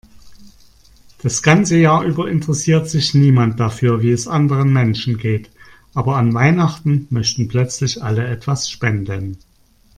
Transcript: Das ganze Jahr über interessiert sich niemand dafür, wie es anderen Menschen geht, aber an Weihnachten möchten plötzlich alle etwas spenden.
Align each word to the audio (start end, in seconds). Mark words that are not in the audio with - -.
Das 1.21 1.43
ganze 1.43 1.77
Jahr 1.77 2.03
über 2.03 2.27
interessiert 2.27 2.89
sich 2.89 3.13
niemand 3.13 3.59
dafür, 3.59 4.01
wie 4.01 4.09
es 4.09 4.27
anderen 4.27 4.73
Menschen 4.73 5.19
geht, 5.19 5.51
aber 5.93 6.15
an 6.15 6.33
Weihnachten 6.33 7.05
möchten 7.11 7.47
plötzlich 7.47 8.01
alle 8.01 8.25
etwas 8.25 8.67
spenden. 8.71 9.37